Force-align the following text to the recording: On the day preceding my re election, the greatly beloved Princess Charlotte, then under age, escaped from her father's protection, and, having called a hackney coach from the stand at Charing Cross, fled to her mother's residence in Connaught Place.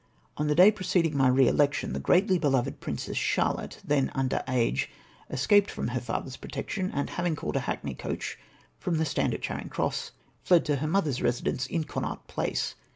On 0.35 0.47
the 0.47 0.55
day 0.55 0.71
preceding 0.71 1.15
my 1.15 1.27
re 1.27 1.47
election, 1.47 1.93
the 1.93 1.99
greatly 1.99 2.39
beloved 2.39 2.79
Princess 2.79 3.17
Charlotte, 3.17 3.79
then 3.85 4.11
under 4.15 4.41
age, 4.47 4.89
escaped 5.29 5.69
from 5.69 5.89
her 5.89 5.99
father's 5.99 6.37
protection, 6.37 6.89
and, 6.91 7.07
having 7.11 7.35
called 7.35 7.55
a 7.55 7.59
hackney 7.69 7.93
coach 7.93 8.39
from 8.79 8.97
the 8.97 9.05
stand 9.05 9.35
at 9.35 9.43
Charing 9.43 9.69
Cross, 9.69 10.13
fled 10.41 10.65
to 10.65 10.77
her 10.77 10.87
mother's 10.87 11.21
residence 11.21 11.67
in 11.67 11.83
Connaught 11.83 12.27
Place. 12.27 12.73